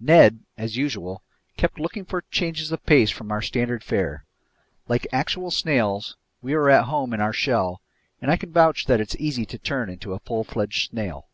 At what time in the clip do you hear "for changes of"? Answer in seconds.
2.04-2.84